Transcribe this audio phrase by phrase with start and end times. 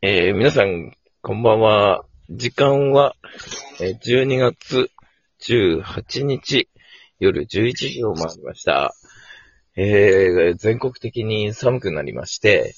[0.00, 0.92] えー皆さん、
[1.22, 2.04] こんばんは。
[2.30, 3.16] 時間は、
[3.80, 4.92] えー12月
[5.40, 6.68] 18日、
[7.18, 8.94] 夜11時を回りました。
[9.74, 12.76] えー全国的に寒くなりまして、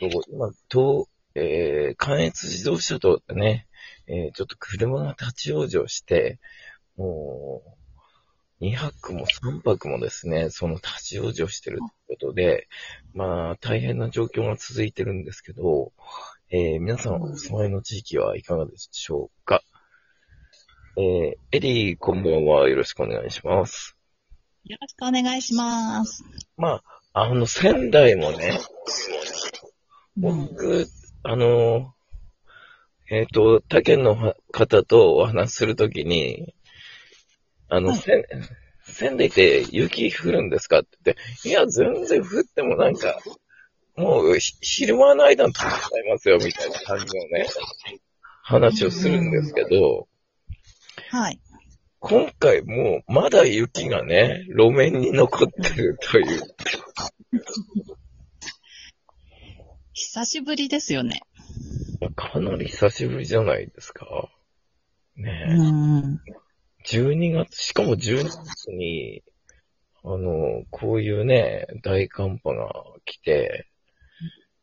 [0.00, 3.66] えーと、今、と、えー関越自動車道でね、
[4.06, 6.38] えーちょっと車が立ち往生して、
[6.96, 7.77] もう、
[8.60, 12.68] 2泊も3泊もですね、その立ち往生してるってことで、
[13.14, 15.92] まあ、大変な状況が続いてるんですけど、
[16.50, 19.62] えー皆さんお住まいの地域はいかがでしょうか？
[20.96, 22.68] えーエリー、こんばんは。
[22.68, 23.96] よろしくお願いします。
[24.64, 26.24] よろしくお願いします。
[26.56, 28.58] まあ、あの、仙台もね、
[30.20, 30.86] うん、僕、
[31.22, 31.94] あの、
[33.10, 36.54] えっ、と、他県の方とお話しするときに、
[37.68, 38.24] あの、はい仙
[38.88, 43.18] 仙台って雪降るんですかって言って、いや、全然降ってもなんか、
[43.96, 47.46] もうひ昼間の間に飛んじゃいますよ、みたいな感じのね、
[48.42, 50.08] 話をするんですけど、
[51.10, 51.40] はい。
[52.00, 56.42] 今回もうまだ雪がね、路面に残ってるという。
[59.92, 61.20] 久しぶりですよね。
[62.14, 64.30] かなり久しぶりじゃないですか。
[65.16, 65.54] うねえ。
[65.54, 66.20] ん。
[66.90, 69.22] 12月、しかも12月に、
[70.04, 72.72] あの、こういうね、大寒波が
[73.04, 73.66] 来て、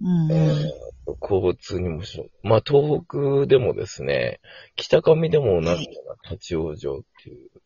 [0.00, 0.32] うん。
[0.32, 0.88] えー
[1.22, 4.40] 交通にもしろ、まあ、東北でもですね、
[4.76, 7.60] 北上でもなんとか立ち往生っていうの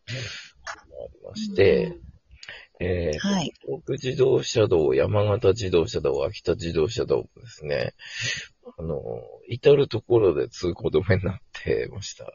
[0.64, 1.98] がありまして、
[2.78, 3.52] えーはい。
[3.66, 7.94] 東北自動車道、山形自動車道、秋田自動車道もですね、
[8.78, 8.98] あの、
[9.48, 12.32] 至るところで通行止めになってました。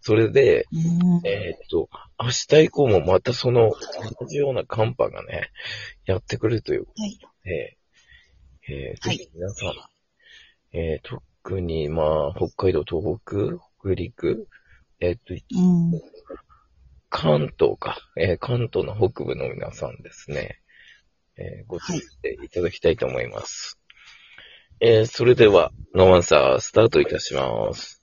[0.00, 3.72] それで、うんえーっと、明日以降もまたその
[4.20, 5.50] 同じような寒波がね、
[6.06, 7.18] やってくるということはい。
[7.44, 7.78] で、
[8.68, 9.74] えー、はいぜひ皆さん、
[10.72, 11.08] えー
[11.42, 14.48] 特にまあ、北海道、東北、北陸、
[15.00, 16.00] えーっと、うん。
[17.10, 20.60] 関東か、えー関東の北部の皆さんですね、
[21.36, 23.78] えーご注意していただきたいと思います。
[24.80, 27.97] えーそれでは、ノーアンサー、スタートいたします。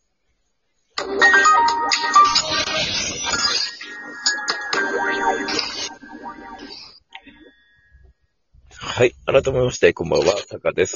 [8.97, 9.13] はい。
[9.25, 10.95] 改めまして、こんばんは、タカです。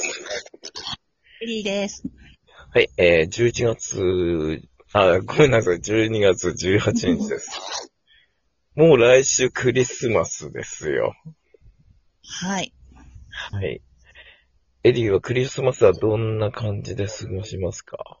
[1.42, 2.02] エリーです。
[2.72, 2.88] はい。
[2.96, 4.62] えー、11月、
[4.94, 5.80] あ、ごめんなさい。
[5.80, 7.90] 12月18日です。
[8.74, 11.12] もう来週クリスマスですよ。
[12.22, 12.72] はい。
[13.52, 13.82] はい。
[14.82, 18.18] エリーはクリスマスはどんな感じで過ごしますか？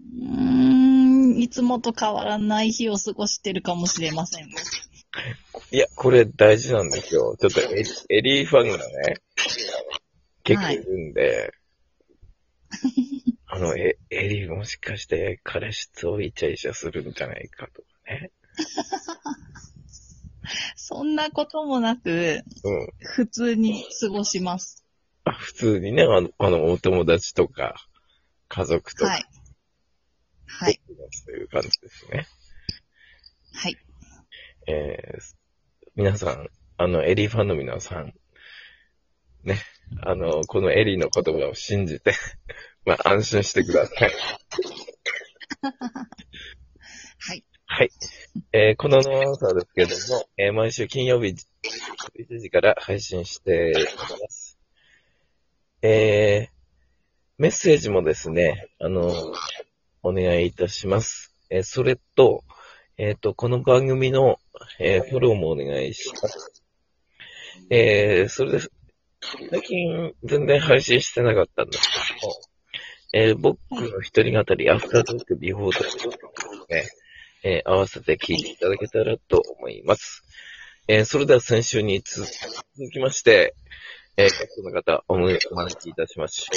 [0.00, 1.40] うーん。
[1.40, 4.48] いつもと変わらない日を過ごしてるかもしれません。
[5.72, 7.36] いや、これ大事なんですよ。
[7.40, 8.82] ちょっとエリエリーファンがね、
[10.44, 11.52] 結構いるんで、
[13.46, 18.30] あの、え、エリーもしかして彼氏とイチャイチャするんじゃないかとかね。
[20.76, 22.88] そんなこともなく、うん。
[23.00, 24.84] 普通に過ごします。
[25.24, 27.74] あ普通にね、あの、あのお友達とか、
[28.48, 29.24] 家族とか、はい。
[30.46, 30.80] はい。
[31.26, 32.26] という感じですね。
[33.52, 33.76] はい。
[34.66, 35.20] えー、
[35.96, 38.14] 皆さん、あの、エリーファンの皆さん、
[39.44, 39.58] ね、
[40.02, 42.14] あの、このエリーの言葉を信じて、
[42.84, 44.10] まあ、安心してください。
[47.18, 47.44] はい。
[47.66, 47.90] はい。
[48.52, 51.34] えーこのノーアンサーですけれども、えー毎週金曜日
[52.14, 54.58] 1時から配信しております。
[55.82, 56.60] えー
[57.38, 59.34] メッセージもですね、あの、
[60.02, 61.34] お願いいたします。
[61.48, 62.44] えーそれと、
[62.96, 64.38] えっ、と、この番組の、
[64.78, 66.62] えーフォローもお願いします。
[67.70, 68.60] えーそれで、
[69.50, 72.34] 最近全然配信してなかったんですけども、
[73.12, 76.10] えー僕の一人語り、アフタートーク、ビフォートー
[76.66, 76.88] クね、
[77.42, 80.22] えー合わせて聞いていただけたらと思います。
[80.88, 82.26] えーそれでは先週に続
[82.92, 83.54] きまして、
[84.16, 86.56] えー、ゲストの方お招きいたしましょう。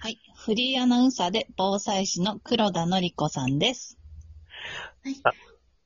[0.00, 0.18] はい。
[0.36, 3.97] フリーアナウンサーで防災士の黒田のりこさんです。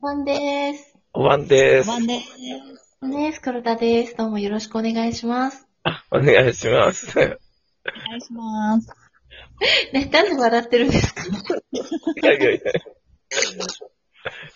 [0.01, 0.99] ワンです。
[1.13, 1.89] お晩です。
[1.89, 2.97] ワンです。
[3.01, 3.41] ワンです。
[3.41, 4.17] 黒田です。
[4.17, 5.67] どうもよろしくお願いします。
[5.85, 7.19] あ、お願いします。
[7.19, 7.37] お願
[8.19, 8.89] いします。
[9.93, 11.23] ね、 なんで笑ってるんですか？
[11.25, 12.73] いやいやいや。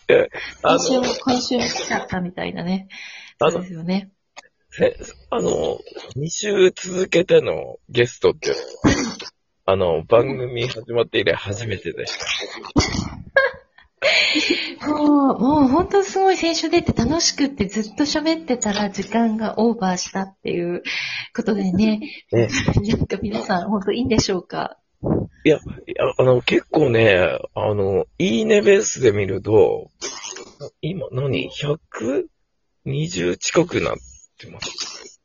[0.08, 0.26] いや、
[0.62, 2.88] あの今週も、、今週も来ちゃったみたいなね。
[3.38, 4.10] そうですよね。
[4.70, 4.96] せ
[5.30, 5.78] あの、
[6.16, 8.52] 2週続けてのゲストって、
[9.64, 13.15] あの、番組始まって以来初めてでした。
[14.86, 20.82] もう、もう本当すごい先週出て楽しくってずっと喋ってたら時間がオーバーしたっていう
[21.34, 22.00] ことでね。
[22.32, 22.48] ね
[22.88, 24.78] なんか皆さん本当いいんでしょうか？
[25.44, 25.58] いや、
[26.18, 29.90] あの、結構ね、あの、いいねベースで見ると、
[30.80, 31.50] 今何
[32.86, 33.96] ?120 近くなっ
[34.38, 35.20] てます。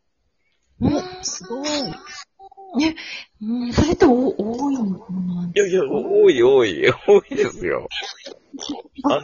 [0.81, 0.89] お、
[1.23, 1.67] すごい。
[3.41, 5.11] うん、それってお多いのか？
[5.11, 7.89] ないやいや、多い多い、多いですよ。
[9.03, 9.21] あの、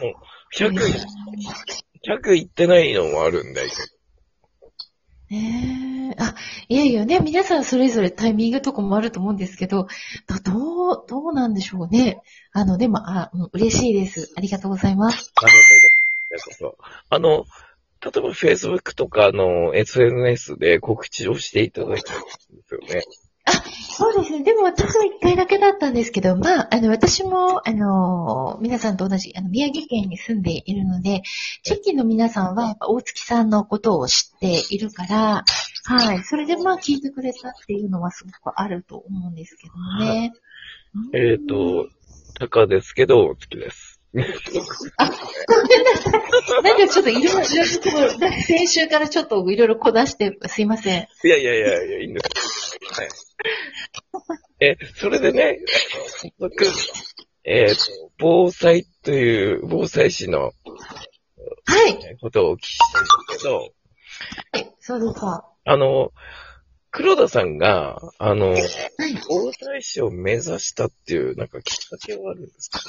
[0.56, 0.72] 100、
[2.04, 3.68] 100いってないのもあるんだけ
[5.30, 6.34] ええあ、
[6.68, 9.88] いやいやね、皆さんそれぞれタイミングとかもあると思うんですけど、
[10.26, 12.22] どどう、どうなんでしょうね。
[12.52, 14.32] あの、でも、あ、うん嬉しいです。
[14.36, 15.30] ありがとうございます。
[15.34, 15.46] ど。
[15.46, 16.78] なるほど。
[17.10, 17.44] あの、
[18.00, 22.26] 例えば Facebook とかの SNS で告知をしていただいたんで
[22.66, 23.02] すよね。
[23.98, 24.44] そうですね。
[24.44, 31.22] でも私は一回だけだったんですけど、まあ、あの、私も、あの、皆さんと同じ、あの、宮城県に住んでいるので、
[31.64, 35.44] 地域の皆さんは、やっぱ大月さんのことを知っているから、
[35.82, 36.22] はい。
[36.22, 40.32] それでまあ、聞いてくれたっていうのはすごくあると思うんですけどね。
[41.12, 41.88] えっ、と、
[42.38, 43.97] タカですけど、好きです。
[44.14, 44.26] なん
[46.76, 51.08] かちょっといろいろ、いろいろちょっとなんか先週からちょっといろいろこなして、すいません。
[51.24, 52.78] いやいやいやいや、いいんです。
[52.92, 53.08] はい。
[54.60, 55.58] え、それでね、
[55.94, 56.66] あの早速、
[57.44, 57.82] えっ、と、
[58.18, 60.52] 防災という、防災士のは
[61.88, 62.16] い。
[62.20, 63.08] ことをお聞きしたんで
[63.38, 63.72] すけど、はい
[64.80, 65.46] そうですか。
[65.64, 66.12] あの、
[66.90, 68.62] 黒田さんが、あの、はい。
[69.28, 72.80] 防災士を目指したっていう、なんかきっかけはあるんですか？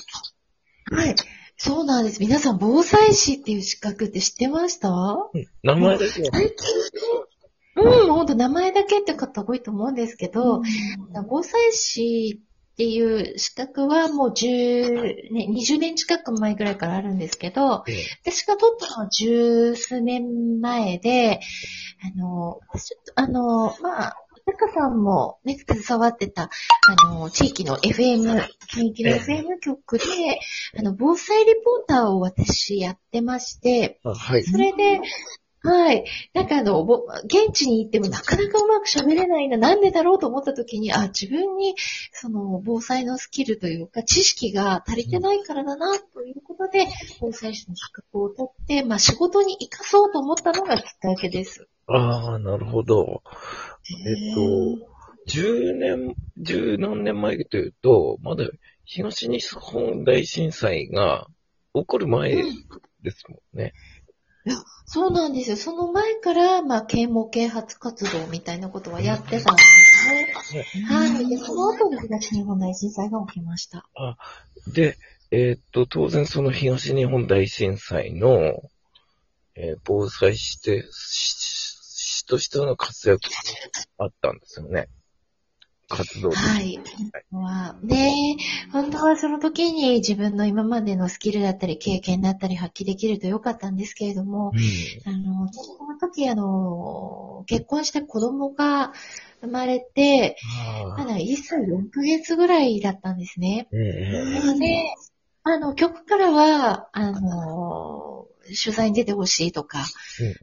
[0.92, 1.16] はい。
[1.58, 2.20] そうなんです。
[2.22, 4.90] 皆さん、防災士っていう資格って知ってました？
[5.64, 6.68] 名前だけは、最近
[7.76, 10.62] うん、ほんと名前だけって方多いと思うんですけど、
[11.30, 12.42] 防災士
[12.74, 17.96] っていう資格はもう10年、20年近く前ぐらいからあるんですけど、ええ。
[18.24, 21.42] 私が取ったのは十数年前で、
[22.16, 24.18] あの、私ちょっとあの、まあ、
[24.51, 26.50] タカさんもね、携わってた、
[27.04, 30.06] あの、地域の FM、県域のええ FM 局で、
[30.78, 34.44] あの、防災リポーターを私やってまして、あはい。
[34.44, 35.01] それで、
[35.62, 36.06] はい。
[36.34, 41.76] なんかあの、ぼ現地に行ってもなかなかうまく喋れないな、なんでだろうと思った時に、あ、自分に、
[42.14, 46.86] その、防災のスキルというか、知識が足りてないからだな、ということで、
[47.20, 51.68] 防災士の資格を取って、まあ仕事に活かそうと思ったのがきっかけです。
[51.88, 53.22] ああ、なるほど。
[54.06, 58.46] えっと、10年、十何年前というと、まだ
[58.86, 61.28] 東日本大震災が
[61.74, 62.36] 起こる前
[63.04, 63.74] ですもんね。
[64.86, 65.56] そうなんですよ。
[65.56, 70.34] その前から、まあ、啓蒙啓発活動みたいなことはやってたんですね。
[70.86, 71.30] はい。
[71.30, 73.86] で、その後に東日本大震災が起きました。
[74.74, 74.98] で、
[75.31, 78.62] えっと、当然その東日本大震災の、
[79.56, 81.50] えー防災して、し
[82.19, 83.19] しとしての活躍
[83.98, 84.88] があったんですよね。
[85.90, 86.30] 活動。
[86.30, 86.80] はい。
[87.32, 88.38] はね
[88.72, 94.52] 本当はその時に自分の今までのスキルだったり経験だったり発揮できるとよかったんですけれども、
[95.06, 98.94] あの、私この時あの、結婚して子供が
[99.42, 100.38] 生まれて、
[100.98, 103.68] まだ1歳4ヶ月ぐらいだったんですね。
[103.74, 104.66] ええなので、
[105.44, 108.19] あの、局からは、あの、
[108.56, 109.80] 取材に出てほしいとか、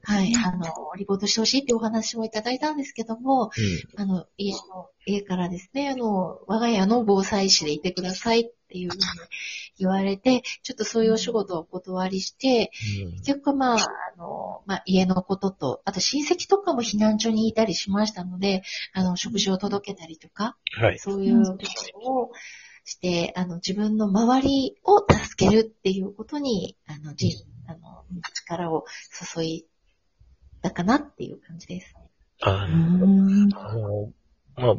[0.07, 0.15] うん。
[0.15, 0.65] はい、あの、
[0.97, 3.51] リポートしてほしいっていうお話もいただいたんですけども、
[3.97, 9.03] あの、家の、家からですね、あの、我が家の防災士でいてくださいっていうふうに
[9.79, 12.71] 言われて、ちょっとそういうお仕事をお断りして、
[13.05, 13.13] うん。
[13.19, 20.99] 結局まあ、あの、まあ、家のことと、あと親戚とかも避難所にいたりしましたので、あの、食事を届けたりとか、はい。
[20.99, 21.59] そういうこ
[21.93, 22.31] とを
[22.85, 28.85] して、あの、自分の周りを助けるっていうことに、あの、じ、あの、力を
[29.35, 29.67] 注い
[30.63, 31.95] だかなっていう感じです。
[32.43, 34.13] あの、
[34.57, 34.77] まあ、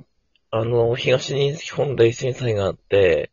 [0.59, 3.31] あの、東日本大震災があって、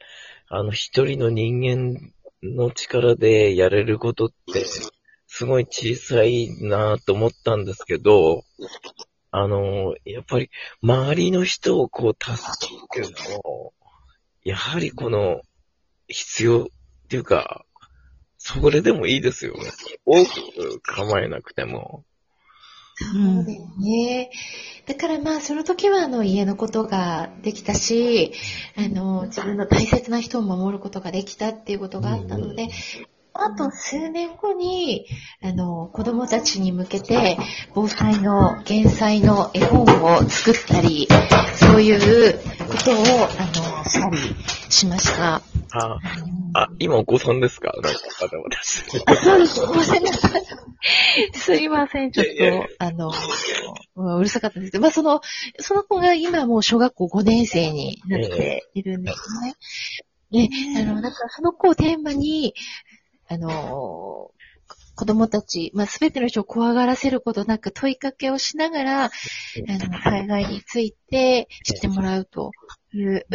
[0.49, 4.64] あの、一人の人間の力でやれることって、
[5.26, 8.44] すごい小さいなと思ったんですけど、
[9.30, 12.38] あの、やっぱり、周りの人をこう、助
[12.92, 13.73] けるっていうのも、
[14.44, 15.40] やはりこの、
[16.06, 16.66] 必要っ
[17.08, 17.64] ていうか、
[18.47, 19.61] それでもいいですよね。
[20.05, 22.05] 大きく構えなくても。
[22.95, 23.07] そ
[23.41, 24.31] うですね。
[24.87, 28.35] だからまあ、その時はあの、家のことができたし、
[28.77, 32.69] あの、自分の大切な人を守ることができたっていうことがあったので、
[33.33, 35.07] あと数年後に、
[35.43, 37.39] あの、子供たちに向けて、
[37.75, 41.09] 防災の減災の絵本を作ったり、
[41.55, 42.95] そういうことを、
[43.41, 44.19] あの、したり
[44.69, 45.53] しました。
[45.75, 45.99] あ、
[46.54, 47.73] あ、今お子さんですか？
[47.83, 49.04] なんか、バタバタしてる。
[49.07, 49.61] あ、そうです。
[49.61, 50.43] ごめんなさい。
[51.35, 52.12] すいません。
[52.12, 53.11] ちょっいやいやいと、あの、
[54.19, 55.21] うるさかったんですけど、まあ、その、
[55.59, 60.49] その子が今もう小学校5年生になっているんですね。
[60.49, 62.54] で、あの、なんかその子をテーマに、
[63.28, 64.31] あの、
[64.97, 72.52] 子供たち、まあ、すべての人を怖がらせることなく問いかけをしながら、あの、海外について知ってもらうと
[72.99, 73.27] いう、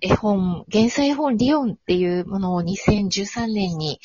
[0.00, 4.00] 絵本、原作絵本リオンっていうものを2013年に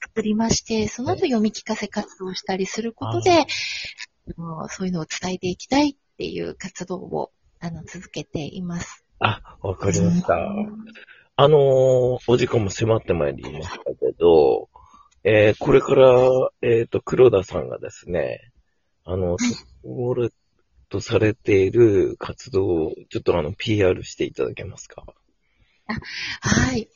[0.00, 3.46] 作りまして、その後読み聞かせ活動をしたりすることで、
[4.68, 9.04] そういうのを伝えていきたいっていう活動をあの続けています。
[9.18, 10.36] あ、わかりました。
[11.36, 14.68] あのーお時間も迫ってまいりましたけど、
[15.24, 16.18] えーこれから、
[16.62, 18.50] えっ、と、黒田さんがですね、
[19.04, 19.46] あの、サ
[19.82, 20.30] ポー
[20.90, 25.04] トされている活動を、ちょっとあの、PR していただけますか？
[26.40, 26.88] はい。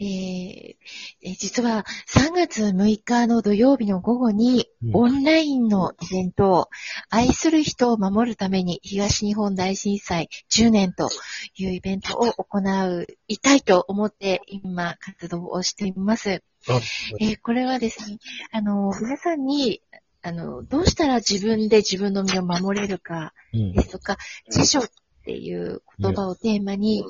[0.00, 0.76] えー
[1.22, 6.68] えー実は3月6日の土曜日の午後にうんオンラインのイベントを
[7.10, 11.08] 愛する人を守るために東日本大震災10年と
[11.56, 16.42] いうイベントを行う、いたいと思って今活動をしています。
[16.68, 16.80] あ、
[17.20, 18.18] えーこれはですね、
[18.52, 19.80] あの、皆さんに、
[20.22, 23.72] あの、どうしたら自分で自分の身を守れるかうん。
[23.72, 24.16] ですとか、
[24.50, 24.82] 辞書っ
[25.24, 27.04] ていう言葉をテーマに、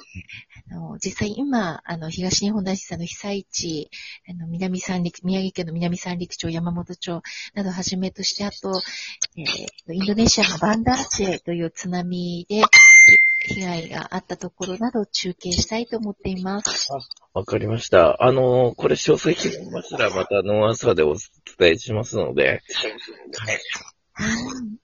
[0.70, 3.90] あの実際今、あの、東日本大震災の被災地、
[4.28, 7.22] あの、南三陸、宮城県の南三陸町、山本町
[7.54, 8.80] などをはじめとして、あと、
[9.36, 12.62] えーインドネシアのバンダーチェという津波で
[13.48, 16.88] 被害があったところなどを中継したいと思っています。
[17.32, 18.22] わかりました。
[18.22, 21.14] あのーこれ詳細決めましたら、またノンアンサーでお
[21.58, 22.62] 伝えしますので、
[23.34, 23.58] はい。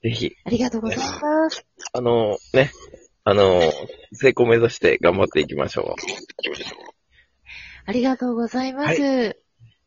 [0.03, 1.65] ぜひ、ありがとうございます。
[1.93, 2.71] あのーね、
[3.23, 3.71] あのー
[4.13, 5.95] 成功を目指して頑張っていきましょう。
[7.85, 9.01] ありがとうございます。
[9.01, 9.33] は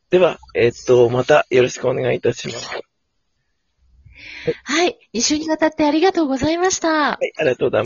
[0.09, 2.67] では、えっと、またよろしくお願いいたします。
[2.67, 2.81] は
[4.63, 4.97] はい。
[5.13, 7.11] 一緒にわたってありがとうございました。
[7.13, 7.79] い、ありがとうございます。